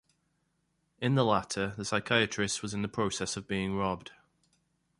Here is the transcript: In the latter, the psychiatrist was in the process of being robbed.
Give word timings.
In 0.99 1.13
the 1.13 1.23
latter, 1.23 1.75
the 1.77 1.85
psychiatrist 1.85 2.63
was 2.63 2.73
in 2.73 2.81
the 2.81 2.87
process 2.87 3.37
of 3.37 3.47
being 3.47 3.75
robbed. 3.75 4.09